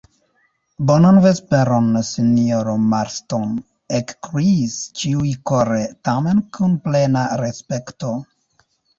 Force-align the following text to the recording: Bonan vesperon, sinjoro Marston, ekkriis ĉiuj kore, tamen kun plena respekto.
Bonan 0.89 1.17
vesperon, 1.23 1.89
sinjoro 2.07 2.71
Marston, 2.93 3.51
ekkriis 3.97 4.77
ĉiuj 5.01 5.33
kore, 5.51 5.77
tamen 6.09 6.41
kun 6.59 6.73
plena 6.87 7.27
respekto. 7.43 8.15